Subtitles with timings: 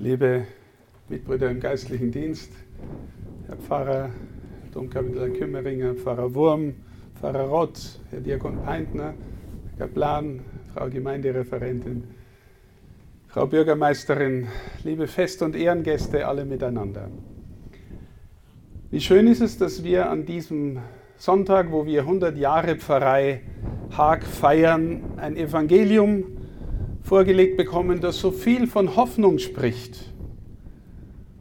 [0.00, 0.46] liebe
[1.10, 2.50] Mitbrüder im geistlichen Dienst,
[3.46, 4.08] Herr Pfarrer
[4.72, 6.72] Domkapitän Kümmeringer, Pfarrer Wurm,
[7.18, 9.12] Pfarrer Rott, Herr Diakon Peintner,
[9.78, 10.40] Kaplan,
[10.72, 12.04] Frau Gemeindereferentin,
[13.28, 14.48] Frau Bürgermeisterin,
[14.84, 17.10] liebe Fest- und Ehrengäste, alle miteinander.
[18.90, 20.78] Wie schön ist es, dass wir an diesem
[21.18, 23.42] Sonntag, wo wir 100 Jahre Pfarrei
[23.90, 26.39] Haag feiern, ein Evangelium
[27.10, 30.12] vorgelegt bekommen, das so viel von Hoffnung spricht.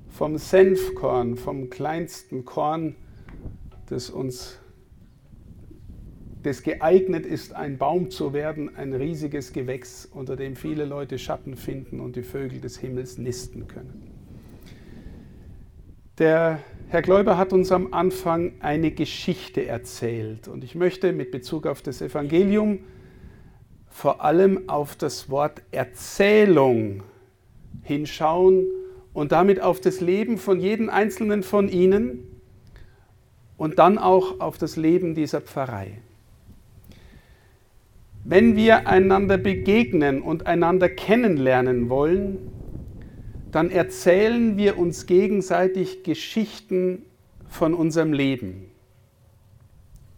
[0.10, 2.96] Vom Senfkorn, vom kleinsten Korn,
[3.86, 4.58] das uns
[6.42, 11.56] das geeignet ist, ein Baum zu werden, ein riesiges Gewächs, unter dem viele Leute Schatten
[11.56, 14.10] finden und die Vögel des Himmels nisten können.
[16.18, 21.68] Der Herr Gläuber hat uns am Anfang eine Geschichte erzählt und ich möchte mit Bezug
[21.68, 22.80] auf das Evangelium
[23.90, 27.04] vor allem auf das Wort Erzählung
[27.84, 28.66] hinschauen
[29.14, 32.24] und damit auf das Leben von jedem Einzelnen von Ihnen
[33.58, 36.00] und dann auch auf das Leben dieser Pfarrei.
[38.24, 42.38] Wenn wir einander begegnen und einander kennenlernen wollen,
[43.52, 47.04] dann erzählen wir uns gegenseitig Geschichten
[47.48, 48.66] von unserem Leben.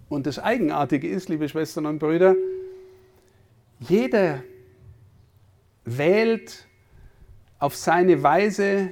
[0.09, 2.35] Und das Eigenartige ist, liebe Schwestern und Brüder,
[3.81, 4.43] jeder
[5.83, 6.67] wählt
[7.59, 8.91] auf seine Weise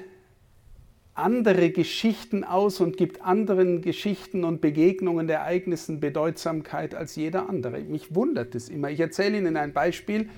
[1.13, 7.79] andere Geschichten aus und gibt anderen Geschichten und Begegnungen, Ereignissen Bedeutsamkeit als jeder andere.
[7.81, 8.89] Mich wundert es immer.
[8.89, 10.29] Ich erzähle Ihnen ein Beispiel.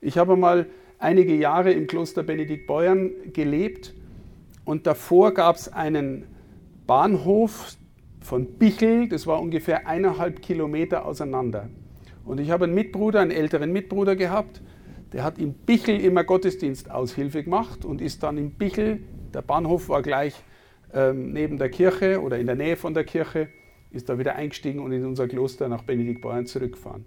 [0.00, 0.66] Ich habe mal
[0.98, 3.94] einige Jahre im Kloster Benedikt Beuern gelebt
[4.64, 6.26] und davor gab es einen
[6.86, 7.76] Bahnhof
[8.20, 11.68] von Bichel, das war ungefähr eineinhalb Kilometer auseinander.
[12.24, 14.62] Und ich habe einen Mitbruder, einen älteren Mitbruder gehabt,
[15.12, 19.00] der hat in Bichel immer Gottesdienstaushilfe gemacht und ist dann in Bichel,
[19.32, 20.34] der Bahnhof war gleich
[20.92, 23.48] ähm, neben der Kirche oder in der Nähe von der Kirche,
[23.90, 27.04] ist da wieder eingestiegen und in unser Kloster nach Benediktbeuern zurückgefahren.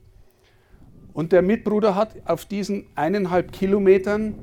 [1.14, 4.36] Und der Mitbruder hat auf diesen eineinhalb Kilometern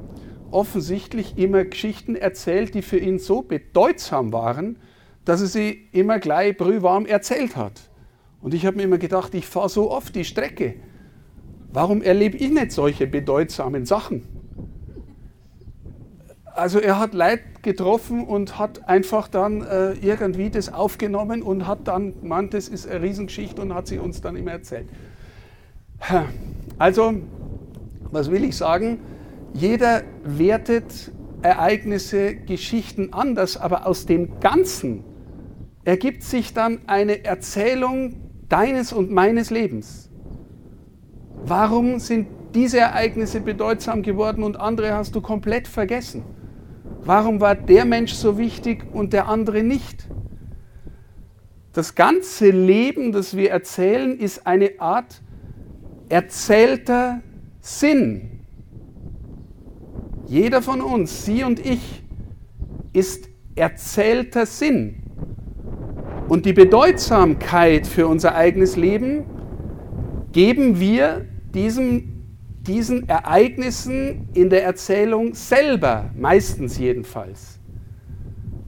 [0.51, 4.79] offensichtlich immer Geschichten erzählt, die für ihn so bedeutsam waren,
[5.25, 7.89] dass er sie immer gleich brühwarm erzählt hat.
[8.45, 10.75] Und ich habe mir immer gedacht, ich fahre so oft die Strecke.
[11.73, 14.23] Warum erlebe ich nicht solche bedeutsamen Sachen?
[16.45, 21.89] Also er hat Leid getroffen und hat einfach dann äh, irgendwie das aufgenommen und hat
[21.89, 24.89] dann gemeint, das ist eine Riesengeschichte und hat sie uns dann immer erzählt.
[26.79, 27.15] Also,
[28.11, 28.99] was will ich sagen?
[29.55, 35.03] Jeder wertet Ereignisse, Geschichten anders, aber aus dem Ganzen
[35.85, 40.11] ergibt sich dann eine Erzählung, deines und meines Lebens.
[41.45, 46.23] Warum sind diese Ereignisse bedeutsam geworden und andere hast du komplett vergessen?
[47.03, 50.09] Warum war der Mensch so wichtig und der andere nicht?
[51.73, 55.21] Das ganze Leben, das wir erzählen, ist eine Art
[56.09, 57.21] erzählter
[57.61, 58.41] Sinn.
[60.27, 62.03] Jeder von uns, Sie und ich,
[62.93, 65.04] ist erzählter Sinn.
[66.29, 69.25] Und die Bedeutsamkeit für unser eigenes Leben
[70.33, 72.25] geben wir diesem,
[72.63, 77.61] diesen Ereignissen in der Erzählung selber, meistens jedenfalls.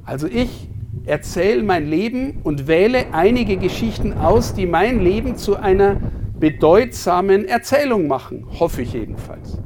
[0.04, 0.68] Also ich
[1.06, 5.96] erzähle mein Leben und wähle einige Geschichten aus, die mein Leben zu einer
[6.38, 9.58] bedeutsamen Erzählung machen, hoffe ich jedenfalls.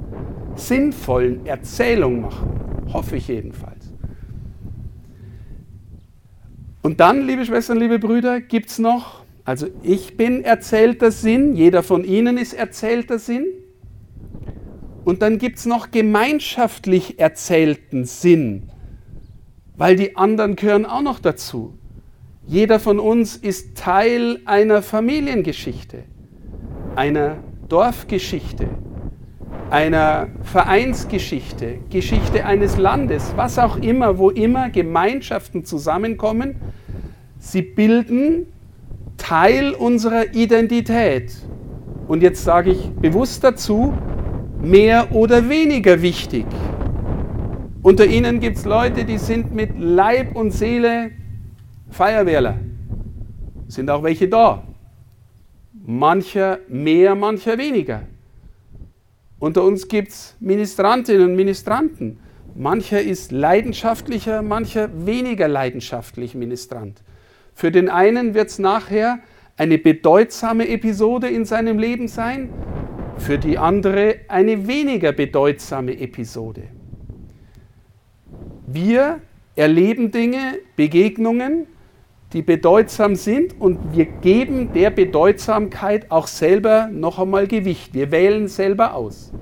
[0.54, 2.48] Sinnvollen Erzählung machen,
[2.92, 3.69] hoffe ich jedenfalls.
[6.82, 11.82] Und dann, liebe Schwestern, liebe Brüder, gibt es noch, also ich bin erzählter Sinn, jeder
[11.82, 13.46] von Ihnen ist erzählter Sinn.
[15.04, 18.70] Und dann gibt es noch gemeinschaftlich erzählten Sinn,
[19.76, 21.74] weil die anderen gehören auch noch dazu.
[22.46, 26.04] Jeder von uns ist Teil einer Familiengeschichte,
[26.96, 27.38] einer
[27.68, 28.68] Dorfgeschichte,
[29.70, 36.56] einer Vereinsgeschichte, Geschichte eines Landes, was auch immer, wo immer Gemeinschaften zusammenkommen,
[37.38, 38.46] sie bilden
[39.16, 41.32] Teil unserer Identität.
[42.08, 43.94] Und jetzt sage ich bewusst dazu,
[44.60, 46.46] mehr oder weniger wichtig.
[47.82, 51.12] Unter Ihnen gibt es Leute, die sind mit Leib und Seele
[51.90, 52.56] Feuerwehrler.
[53.68, 54.64] Sind auch welche da.
[55.86, 58.02] Mancher mehr, mancher weniger.
[59.40, 62.20] Unter uns gibt es Ministrantinnen und Ministranten.
[62.54, 67.02] Mancher ist leidenschaftlicher, mancher weniger leidenschaftlich Ministrant.
[67.54, 69.20] Für den einen wird es nachher
[69.56, 72.50] eine bedeutsame Episode in seinem Leben sein,
[73.16, 76.64] für die andere eine weniger bedeutsame Episode.
[78.66, 79.20] Wir
[79.56, 81.66] erleben Dinge, Begegnungen,
[82.32, 87.92] die bedeutsam sind und wir geben der Bedeutsamkeit auch selber noch einmal Gewicht.
[87.92, 89.32] Wir wählen selber aus.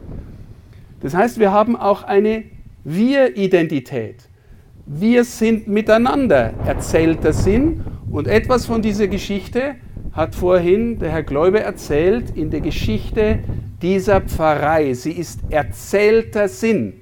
[1.00, 2.44] Das heißt, wir haben auch eine
[2.84, 4.28] Wir-Identität.
[4.86, 9.74] Wir sind miteinander erzählter Sinn und etwas von dieser Geschichte
[10.12, 13.40] hat vorhin der Herr Gläube erzählt in der Geschichte
[13.82, 14.94] dieser Pfarrei.
[14.94, 16.94] Sie ist erzählter Sinn.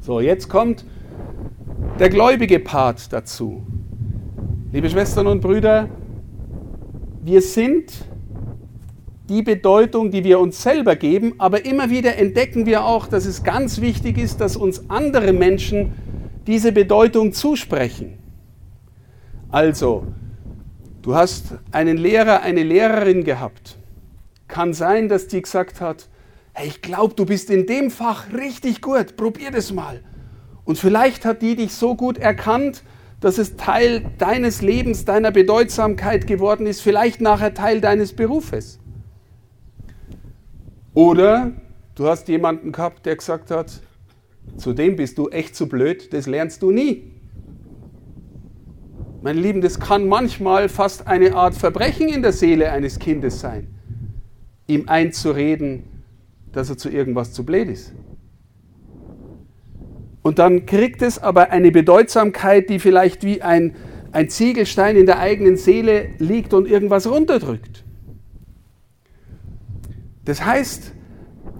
[0.00, 0.84] So, jetzt kommt
[2.00, 3.62] der gläubige Part dazu.
[4.72, 5.88] Liebe Schwestern und Brüder,
[7.24, 7.90] wir sind
[9.28, 13.42] die Bedeutung, die wir uns selber geben, aber immer wieder entdecken wir auch, dass es
[13.42, 15.92] ganz wichtig ist, dass uns andere Menschen
[16.46, 18.16] diese Bedeutung zusprechen.
[19.48, 20.06] Also,
[21.02, 23.76] du hast einen Lehrer, eine Lehrerin gehabt.
[24.46, 26.08] Kann sein, dass die gesagt hat,
[26.52, 30.00] hey, ich glaube, du bist in dem Fach richtig gut, probier das mal.
[30.64, 32.84] Und vielleicht hat die dich so gut erkannt,
[33.20, 38.80] dass es Teil deines Lebens, deiner Bedeutsamkeit geworden ist, vielleicht nachher Teil deines Berufes.
[40.94, 41.52] Oder
[41.94, 43.80] du hast jemanden gehabt, der gesagt hat,
[44.56, 47.12] zu dem bist du echt zu blöd, das lernst du nie.
[49.22, 53.68] Meine Lieben, das kann manchmal fast eine Art Verbrechen in der Seele eines Kindes sein,
[54.66, 55.84] ihm einzureden,
[56.52, 57.92] dass er zu irgendwas zu blöd ist.
[60.22, 63.74] Und dann kriegt es aber eine Bedeutsamkeit, die vielleicht wie ein,
[64.12, 67.84] ein Ziegelstein in der eigenen Seele liegt und irgendwas runterdrückt.
[70.24, 70.92] Das heißt,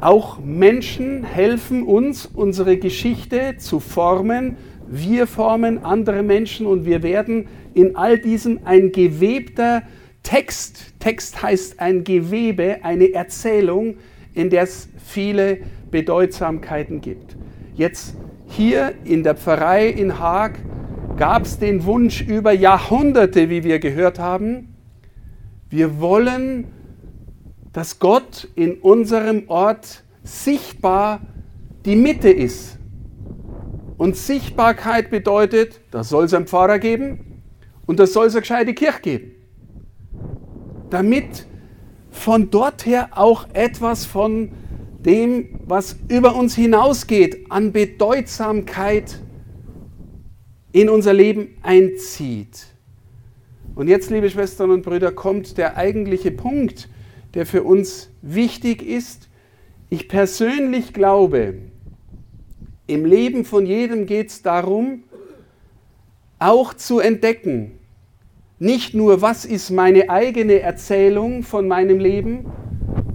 [0.01, 4.57] auch Menschen helfen uns, unsere Geschichte zu formen.
[4.87, 9.83] Wir formen andere Menschen und wir werden in all diesem ein gewebter
[10.23, 10.95] Text.
[11.01, 13.97] Text heißt ein Gewebe, eine Erzählung,
[14.35, 15.59] in der es viele
[15.91, 17.37] Bedeutsamkeiten gibt.
[17.75, 18.17] Jetzt
[18.51, 20.59] hier in der Pfarrei in Haag
[21.17, 24.75] gab es den Wunsch über Jahrhunderte, wie wir gehört haben,
[25.71, 26.67] wir wollen,
[27.73, 31.21] dass Gott in unserem Ort sichtbar
[31.85, 32.79] die Mitte ist.
[33.97, 37.43] Und Sichtbarkeit bedeutet, da soll es einen Pfarrer geben
[37.87, 39.31] und da soll es eine gescheite Kirche geben.
[40.91, 41.47] Damit
[42.11, 44.51] von dort her auch etwas von
[45.05, 49.19] dem, was über uns hinausgeht, an Bedeutsamkeit
[50.73, 52.67] in unser Leben einzieht.
[53.75, 56.89] Und jetzt, liebe Schwestern und Brüder, kommt der eigentliche Punkt,
[57.35, 59.29] der für uns wichtig ist.
[59.89, 61.55] Ich persönlich glaube,
[62.87, 65.05] im Leben von jedem geht es darum,
[66.39, 67.73] auch zu entdecken,
[68.59, 72.45] nicht nur, was ist meine eigene Erzählung von meinem Leben,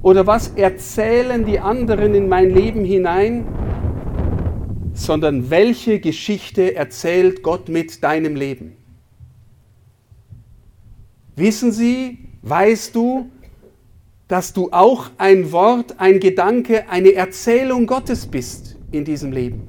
[0.05, 3.43] oder was erzählen die anderen in mein Leben hinein,
[4.93, 8.77] sondern welche Geschichte erzählt Gott mit deinem Leben.
[11.35, 13.31] Wissen Sie, weißt du,
[14.27, 19.63] dass du auch ein Wort, ein Gedanke, eine Erzählung Gottes bist in diesem Leben?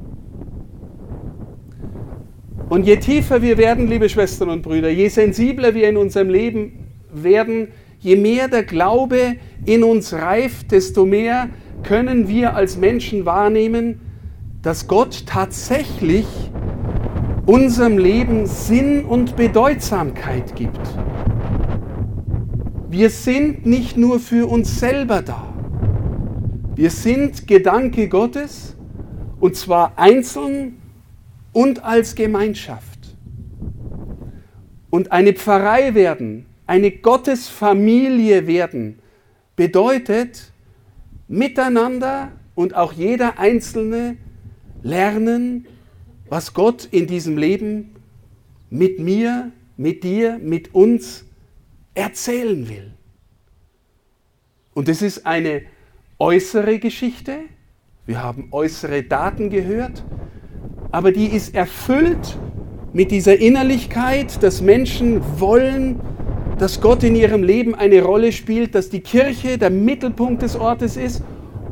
[2.69, 6.91] Und je tiefer wir werden, liebe Schwestern und Brüder, je sensibler wir in unserem Leben
[7.11, 11.48] werden, je mehr der Glaube in uns reift, desto mehr
[11.82, 14.00] können wir als Menschen wahrnehmen,
[14.62, 16.26] dass Gott tatsächlich
[17.46, 20.81] unserem Leben Sinn und Bedeutsamkeit gibt.
[22.88, 25.53] Wir sind nicht nur für uns selber da.
[26.74, 28.76] Wir sind Gedanke Gottes
[29.38, 30.79] und zwar einzeln
[31.53, 33.17] und als Gemeinschaft.
[34.91, 38.99] Und eine Pfarrei werden, eine Gottesfamilie werden,
[39.55, 40.53] bedeutet
[41.29, 44.17] miteinander und auch jeder Einzelne
[44.82, 45.67] lernen,
[46.29, 47.94] was Gott in diesem Leben
[48.70, 51.25] mit mir, mit dir, mit uns
[51.94, 52.93] erzählen will.
[54.75, 55.63] Und es ist eine
[56.19, 57.39] äußere Geschichte.
[58.06, 60.05] Wir haben äußere Daten gehört,
[60.91, 62.39] aber die ist erfüllt
[62.93, 66.01] mit dieser Innerlichkeit, dass Menschen wollen,
[66.58, 70.96] dass Gott in ihrem Leben eine Rolle spielt, dass die Kirche der Mittelpunkt des Ortes
[70.96, 71.22] ist,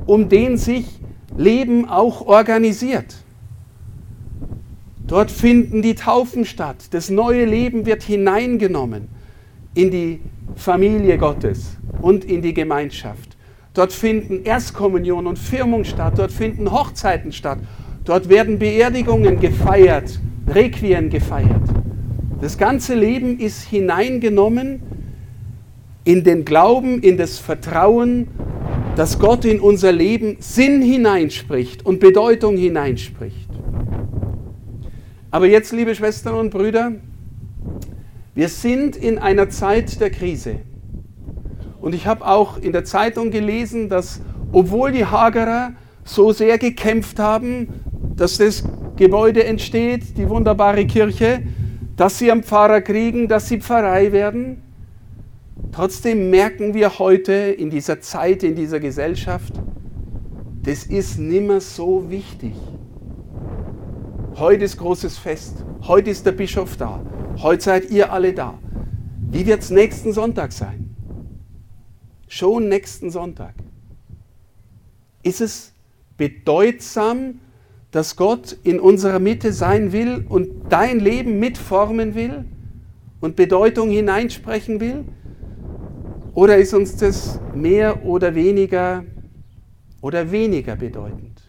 [0.07, 0.87] um den sich
[1.37, 3.17] Leben auch organisiert.
[5.07, 6.77] Dort finden die Taufen statt.
[6.91, 9.09] Das neue Leben wird hineingenommen
[9.75, 10.21] in die
[10.57, 13.37] Familie Gottes und in die Gemeinschaft.
[13.75, 16.15] Dort finden Erstkommunion und Firmung statt.
[16.17, 17.59] Dort finden Hochzeiten statt.
[18.05, 21.74] Dort werden Beerdigungen gefeiert, Requien gefeiert.
[22.45, 24.83] Das ganze Leben ist hineingenommen
[26.05, 28.29] in den Glauben, in das Vertrauen,
[28.97, 33.49] dass Gott in unser Leben Sinn hineinspricht und Bedeutung hineinspricht.
[35.31, 36.93] Aber jetzt, liebe Schwestern und Brüder,
[38.35, 40.57] wir sind in einer Zeit der Krise.
[41.81, 44.21] Und ich habe auch in der Zeitung gelesen, dass
[44.53, 45.73] obwohl die Hagerer
[46.05, 47.69] so sehr gekämpft haben,
[48.15, 48.65] dass das
[48.97, 51.41] Gebäude entsteht, die wunderbare Kirche,
[51.97, 54.63] dass sie am Pfarrer kriegen, dass sie Pfarrei werden,
[55.73, 59.53] trotzdem merken wir heute in dieser Zeit, in dieser Gesellschaft,
[60.63, 62.55] das ist nimmer so wichtig.
[64.37, 67.01] Heute ist großes Fest, heute ist der Bischof da,
[67.43, 68.59] heute seid ihr alle da.
[69.31, 70.97] Wie wird es nächsten Sonntag sein?
[72.27, 73.55] Schon nächsten Sonntag.
[75.23, 75.73] Ist es
[76.17, 77.41] bedeutsam,
[77.95, 82.45] dass Gott in unserer Mitte sein will und dein Leben mitformen will
[83.21, 85.05] und Bedeutung hineinsprechen will?
[86.35, 89.05] Oder ist uns das mehr oder weniger
[90.01, 91.41] oder weniger bedeutend?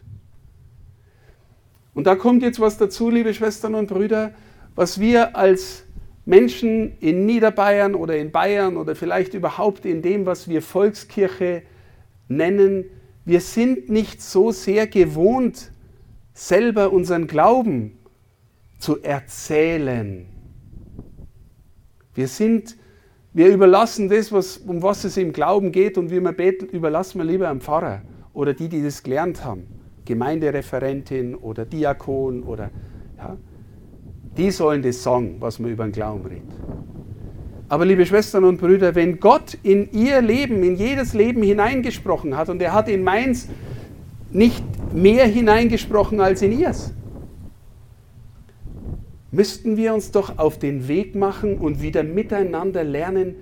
[1.96, 4.36] Und da kommt jetzt was dazu, liebe Schwestern und Brüder,
[4.76, 5.86] was wir als
[6.26, 11.64] Menschen in Niederbayern oder in Bayern oder vielleicht überhaupt in dem, was wir Volkskirche
[12.28, 12.86] nennen,
[13.26, 15.72] wir sind nicht so sehr gewohnt,
[16.36, 17.98] selber unseren Glauben
[18.78, 20.28] zu erzählen.
[22.14, 22.78] Wir sind,
[23.34, 27.20] wir überlassen das, was, um was es im Glauben geht und wie man betet, überlassen
[27.20, 28.02] wir lieber einem Pfarrer
[28.34, 29.64] oder die, die das gelernt haben.
[30.04, 32.70] Gemeindereferentin oder Diakon oder
[33.18, 33.38] ja,
[34.38, 36.44] die sollen das sagen, was man über den Glauben redet.
[37.70, 42.50] Aber liebe Schwestern und Brüder, wenn Gott in ihr Leben, in jedes Leben hineingesprochen hat
[42.50, 43.48] und er hat in meins
[44.32, 44.64] nicht
[44.96, 46.94] mehr hineingesprochen als in ihrs,
[49.32, 53.36] müssten wir uns doch auf den Weg machen und wieder miteinander lernen,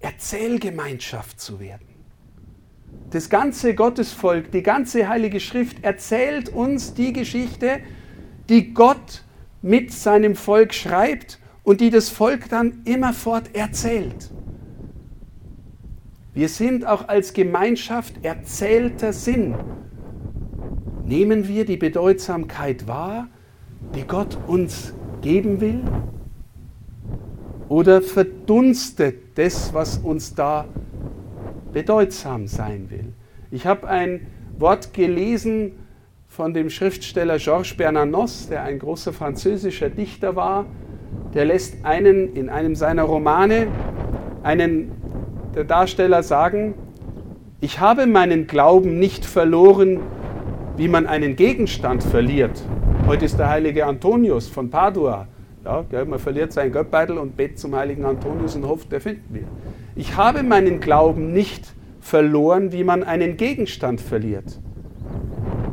[0.00, 1.86] Erzählgemeinschaft zu werden.
[3.10, 7.80] Das ganze Gottesvolk, die ganze Heilige Schrift erzählt uns die Geschichte,
[8.48, 9.22] die Gott
[9.62, 14.30] mit seinem Volk schreibt und die das Volk dann immerfort erzählt.
[16.34, 19.54] Wir sind auch als Gemeinschaft erzählter Sinn.
[21.06, 23.28] Nehmen wir die Bedeutsamkeit wahr,
[23.94, 25.80] die Gott uns geben will?
[27.68, 30.64] Oder verdunstet das, was uns da
[31.74, 33.12] bedeutsam sein will?
[33.50, 34.26] Ich habe ein
[34.58, 35.72] Wort gelesen
[36.26, 40.64] von dem Schriftsteller Georges Bernanos, der ein großer französischer Dichter war,
[41.34, 43.66] der lässt einen in einem seiner Romane,
[44.42, 44.90] einen
[45.54, 46.74] der Darsteller sagen,
[47.60, 50.00] ich habe meinen Glauben nicht verloren,
[50.76, 52.62] wie man einen Gegenstand verliert.
[53.06, 55.28] Heute ist der heilige Antonius von Padua.
[55.64, 59.44] Ja, man verliert seinen Göttbeitel und betet zum heiligen Antonius und hofft, der findet wir.
[59.96, 64.60] Ich habe meinen Glauben nicht verloren, wie man einen Gegenstand verliert.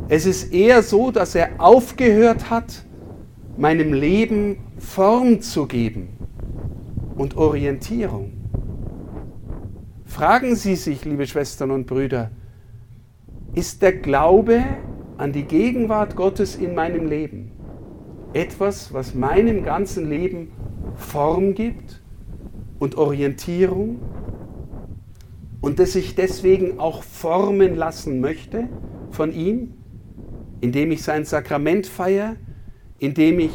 [0.08, 2.84] Es ist eher so, dass er aufgehört hat,
[3.56, 6.08] meinem Leben Form zu geben
[7.16, 8.32] und Orientierung.
[10.04, 12.30] Fragen Sie sich, liebe Schwestern und Brüder,
[13.54, 14.62] ist der Glaube
[15.22, 17.52] an die Gegenwart Gottes in meinem Leben.
[18.32, 20.50] Etwas, was meinem ganzen Leben
[20.96, 22.02] Form gibt
[22.80, 24.00] und Orientierung.
[25.60, 28.68] Und das ich deswegen auch formen lassen möchte
[29.12, 29.74] von ihm,
[30.60, 32.34] indem ich sein Sakrament feiere,
[32.98, 33.52] indem ich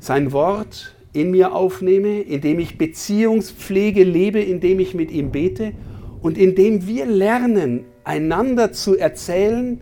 [0.00, 5.72] sein Wort in mir aufnehme, indem ich Beziehungspflege lebe, indem ich mit ihm bete
[6.20, 9.80] und indem wir lernen, einander zu erzählen,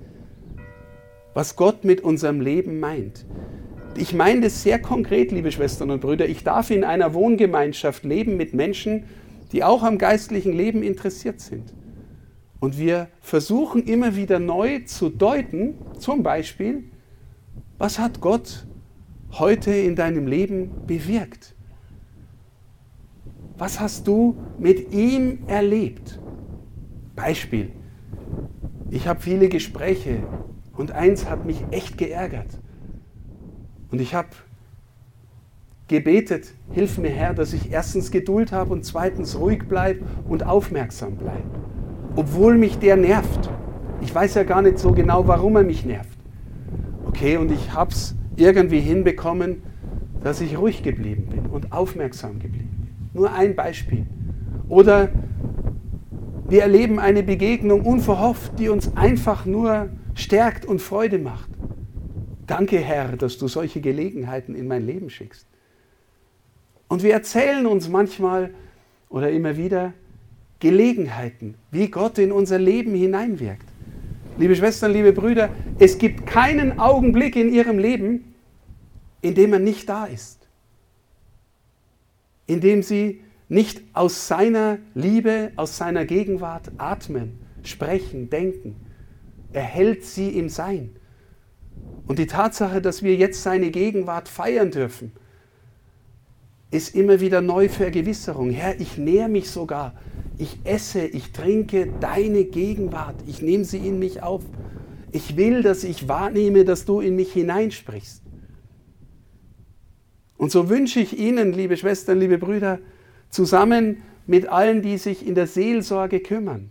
[1.38, 3.24] was Gott mit unserem Leben meint.
[3.96, 6.28] Ich meine das sehr konkret, liebe Schwestern und Brüder.
[6.28, 9.04] Ich darf in einer Wohngemeinschaft leben mit Menschen,
[9.52, 11.72] die auch am geistlichen Leben interessiert sind.
[12.58, 16.90] Und wir versuchen immer wieder neu zu deuten, zum Beispiel,
[17.78, 18.66] was hat Gott
[19.30, 21.54] heute in deinem Leben bewirkt?
[23.56, 26.18] Was hast du mit ihm erlebt?
[27.14, 27.70] Beispiel.
[28.90, 30.24] Ich habe viele Gespräche
[30.78, 32.46] und eins hat mich echt geärgert.
[33.90, 34.28] Und ich habe
[35.88, 41.16] gebetet, hilf mir Herr, dass ich erstens Geduld habe und zweitens ruhig bleibe und aufmerksam
[41.16, 41.42] bleibe.
[42.14, 43.50] Obwohl mich der nervt.
[44.00, 46.16] Ich weiß ja gar nicht so genau, warum er mich nervt.
[47.06, 49.62] Okay, und ich habe es irgendwie hinbekommen,
[50.22, 53.10] dass ich ruhig geblieben bin und aufmerksam geblieben bin.
[53.14, 54.06] Nur ein Beispiel.
[54.68, 55.08] Oder
[56.48, 61.48] wir erleben eine Begegnung unverhofft, die uns einfach nur stärkt und Freude macht.
[62.46, 65.46] Danke, Herr, dass du solche Gelegenheiten in mein Leben schickst.
[66.88, 68.52] Und wir erzählen uns manchmal
[69.08, 69.92] oder immer wieder
[70.58, 73.66] Gelegenheiten, wie Gott in unser Leben hineinwirkt.
[74.38, 78.34] Liebe Schwestern, liebe Brüder, es gibt keinen Augenblick in Ihrem Leben,
[79.20, 80.46] indem er nicht da ist,
[82.46, 88.76] indem sie nicht aus seiner Liebe, aus seiner Gegenwart atmen, sprechen, denken.
[89.52, 90.90] Er hält sie im Sein.
[92.06, 95.12] Und die Tatsache, dass wir jetzt seine Gegenwart feiern dürfen,
[96.70, 98.50] ist immer wieder neu Vergewisserung.
[98.50, 99.94] Herr, ich nähere mich sogar.
[100.36, 103.16] Ich esse, ich trinke deine Gegenwart.
[103.26, 104.42] Ich nehme sie in mich auf.
[105.12, 108.22] Ich will, dass ich wahrnehme, dass du in mich hineinsprichst.
[110.36, 112.78] Und so wünsche ich Ihnen, liebe Schwestern, liebe Brüder,
[113.30, 116.68] zusammen mit allen, die sich in der Seelsorge kümmern,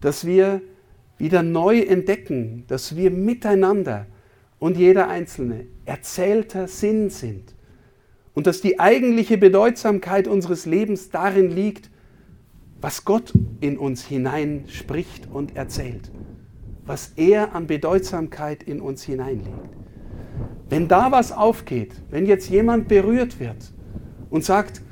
[0.00, 0.60] dass wir
[1.18, 4.06] wieder neu entdecken, dass wir miteinander
[4.58, 7.54] und jeder Einzelne erzählter Sinn sind
[8.34, 11.90] und dass die eigentliche Bedeutsamkeit unseres Lebens darin liegt,
[12.80, 16.10] was Gott in uns hineinspricht und erzählt,
[16.84, 19.70] was er an Bedeutsamkeit in uns hineinlegt.
[20.68, 23.72] Wenn da was aufgeht, wenn jetzt jemand berührt wird
[24.30, 24.82] und sagt,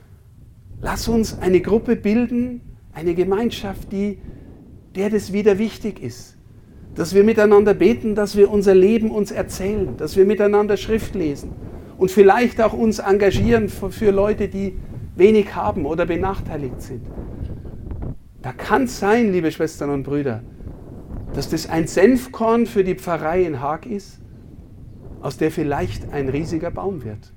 [0.80, 2.60] lass uns eine Gruppe bilden,
[2.92, 4.18] eine Gemeinschaft, die,
[4.94, 6.36] der das wieder wichtig ist,
[6.94, 11.52] dass wir miteinander beten, dass wir unser Leben uns erzählen, dass wir miteinander Schrift lesen
[11.96, 14.76] und vielleicht auch uns engagieren für, Leute, die
[15.16, 17.02] wenig haben oder benachteiligt sind.
[18.42, 20.42] Da kann es sein, liebe Schwestern und Brüder,
[21.34, 24.20] dass das ein Senfkorn für die Pfarrei in Haag ist,
[25.20, 27.32] aus der vielleicht ein riesiger Baum wird.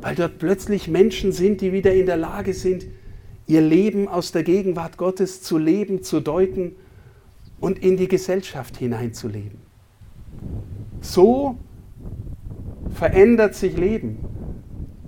[0.00, 2.86] Weil dort plötzlich Menschen sind, die wieder in der Lage sind,
[3.46, 6.74] ihr Leben aus der Gegenwart Gottes zu leben, zu deuten
[7.60, 9.58] und in die Gesellschaft hineinzuleben.
[11.00, 11.56] So
[12.90, 14.18] verändert sich Leben.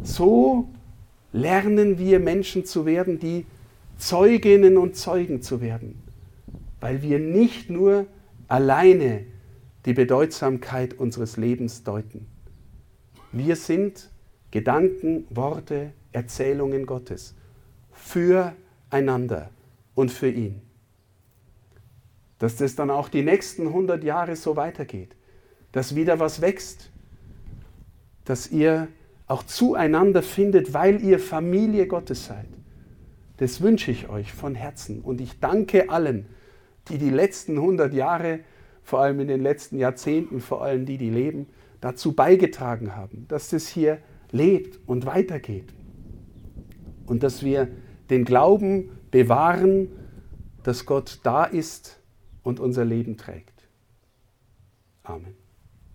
[0.02, 0.68] So
[1.33, 3.45] lernen wir Menschen zu werden, die
[3.99, 6.00] Zeuginnen und Zeugen zu werden,
[6.80, 8.07] weil wir nicht nur
[8.47, 9.25] alleine
[9.85, 12.26] die Bedeutsamkeit unseres Lebens deuten.
[13.33, 14.11] Wir sind
[14.50, 17.35] Gedanken, Worte, Erzählungen Gottes
[18.09, 19.51] füreinander
[19.94, 20.62] und für ihn
[22.38, 25.16] dass das dann auch die nächsten 100 Jahre so weitergeht,
[25.73, 26.90] dass wieder was wächst,
[28.25, 28.88] dass ihr
[29.27, 32.49] auch zueinander findet, weil ihr Familie Gottes seid.
[33.38, 36.27] Das wünsche ich euch von Herzen und ich danke allen,
[36.88, 38.40] die die letzten 100 Jahre,
[38.83, 41.47] vor allem in den letzten Jahrzehnten, vor allem die, die leben,
[41.81, 43.99] dazu beigetragen haben, dass das hier
[44.31, 45.73] lebt und weitergeht
[47.07, 47.68] und dass wir
[48.11, 49.88] den Glauben bewahren,
[50.62, 52.01] dass Gott da ist
[52.42, 53.68] und unser Leben trägt.
[55.03, 55.38] Amen.